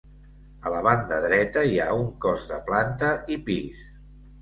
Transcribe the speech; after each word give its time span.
A 0.67 0.71
la 0.75 0.79
banda 0.87 1.19
dreta, 1.27 1.65
hi 1.73 1.79
ha 1.85 1.87
un 2.01 2.09
cos 2.27 2.51
de 2.55 2.61
planta 2.73 3.15
i 3.37 3.43
pis. 3.51 3.89